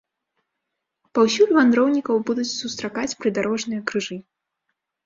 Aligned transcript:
Паўсюль 1.17 1.53
вандроўнікаў 1.59 2.15
будуць 2.31 2.49
сустракаць 2.61 3.09
прыдарожныя 3.23 3.81
крыжы. 3.93 4.15